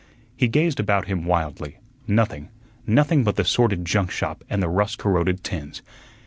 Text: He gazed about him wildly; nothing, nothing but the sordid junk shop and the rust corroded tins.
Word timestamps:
He 0.35 0.47
gazed 0.47 0.79
about 0.79 1.05
him 1.05 1.25
wildly; 1.25 1.77
nothing, 2.07 2.49
nothing 2.87 3.23
but 3.23 3.35
the 3.35 3.45
sordid 3.45 3.85
junk 3.85 4.09
shop 4.09 4.43
and 4.49 4.59
the 4.59 4.67
rust 4.67 4.97
corroded 4.97 5.43
tins. 5.43 5.83